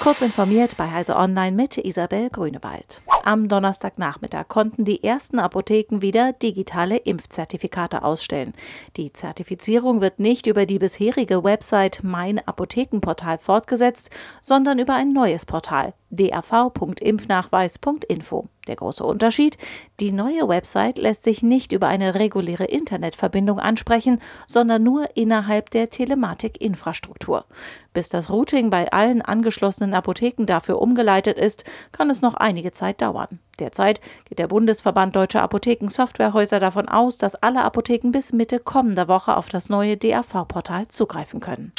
[0.00, 3.02] Kurz informiert bei Heise Online mit Isabel Grünewald.
[3.24, 8.52] Am Donnerstagnachmittag konnten die ersten Apotheken wieder digitale Impfzertifikate ausstellen.
[8.96, 15.44] Die Zertifizierung wird nicht über die bisherige Website Mein Apothekenportal fortgesetzt, sondern über ein neues
[15.44, 18.48] Portal dav.impfnachweis.info.
[18.66, 19.58] Der große Unterschied,
[20.00, 25.90] die neue Website lässt sich nicht über eine reguläre Internetverbindung ansprechen, sondern nur innerhalb der
[25.90, 27.44] Telematik-Infrastruktur.
[27.92, 33.00] Bis das Routing bei allen angeschlossenen Apotheken dafür umgeleitet ist, kann es noch einige Zeit
[33.00, 33.38] dauern.
[33.58, 39.08] Derzeit geht der Bundesverband Deutscher Apotheken Softwarehäuser davon aus, dass alle Apotheken bis Mitte kommender
[39.08, 41.72] Woche auf das neue DAV-Portal zugreifen können.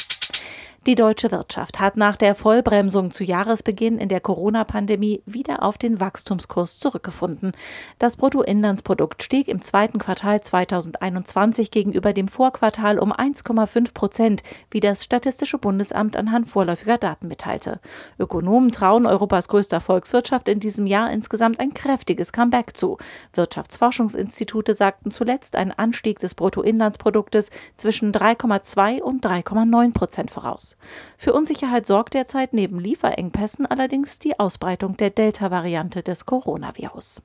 [0.88, 6.00] Die deutsche Wirtschaft hat nach der Vollbremsung zu Jahresbeginn in der Corona-Pandemie wieder auf den
[6.00, 7.52] Wachstumskurs zurückgefunden.
[8.00, 15.04] Das Bruttoinlandsprodukt stieg im zweiten Quartal 2021 gegenüber dem Vorquartal um 1,5 Prozent, wie das
[15.04, 17.82] Statistische Bundesamt anhand vorläufiger Daten mitteilte.
[18.18, 22.98] Ökonomen trauen Europas größter Volkswirtschaft in diesem Jahr insgesamt ein kräftiges Comeback zu.
[23.34, 30.77] Wirtschaftsforschungsinstitute sagten zuletzt einen Anstieg des Bruttoinlandsproduktes zwischen 3,2 und 3,9 Prozent voraus.
[31.18, 37.22] Für Unsicherheit sorgt derzeit neben Lieferengpässen allerdings die Ausbreitung der Delta-Variante des Coronavirus.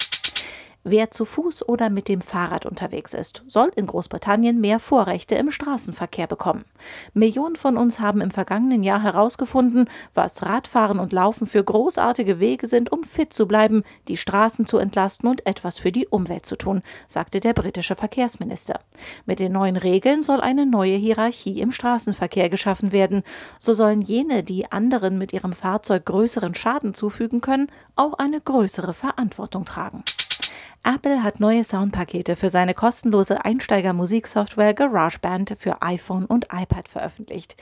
[0.84, 5.52] Wer zu Fuß oder mit dem Fahrrad unterwegs ist, soll in Großbritannien mehr Vorrechte im
[5.52, 6.64] Straßenverkehr bekommen.
[7.14, 12.66] Millionen von uns haben im vergangenen Jahr herausgefunden, was Radfahren und Laufen für großartige Wege
[12.66, 16.56] sind, um fit zu bleiben, die Straßen zu entlasten und etwas für die Umwelt zu
[16.56, 18.80] tun, sagte der britische Verkehrsminister.
[19.24, 23.22] Mit den neuen Regeln soll eine neue Hierarchie im Straßenverkehr geschaffen werden.
[23.61, 28.94] So sollen jene, die anderen mit ihrem Fahrzeug größeren Schaden zufügen können, auch eine größere
[28.94, 30.02] Verantwortung tragen.
[30.84, 37.56] Apple hat neue Soundpakete für seine kostenlose Einsteiger-Musiksoftware GarageBand für iPhone und iPad veröffentlicht.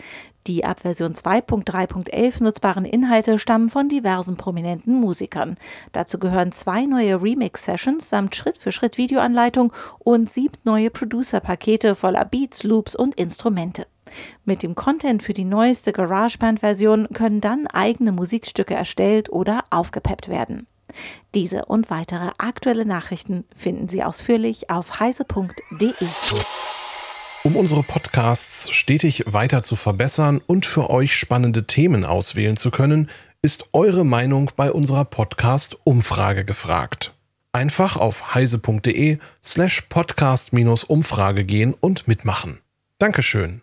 [0.46, 5.58] Die ab Version 2.3.11 nutzbaren Inhalte stammen von diversen prominenten Musikern.
[5.92, 13.16] Dazu gehören zwei neue Remix-Sessions samt Schritt-für-Schritt-Videoanleitung und sieben neue Producer-Pakete voller Beats, Loops und
[13.16, 13.86] Instrumente.
[14.46, 20.66] Mit dem Content für die neueste GarageBand-Version können dann eigene Musikstücke erstellt oder aufgepeppt werden.
[21.34, 25.94] Diese und weitere aktuelle Nachrichten finden Sie ausführlich auf heise.de.
[27.42, 33.08] Um unsere Podcasts stetig weiter zu verbessern und für euch spannende Themen auswählen zu können,
[33.42, 37.14] ist eure Meinung bei unserer Podcast-Umfrage gefragt.
[37.52, 42.60] Einfach auf heise.de slash podcast-umfrage gehen und mitmachen.
[42.98, 43.62] Dankeschön.